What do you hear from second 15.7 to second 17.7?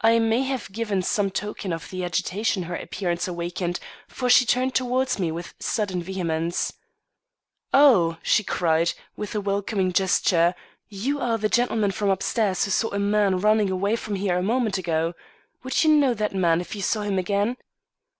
you know that man if you saw him again?"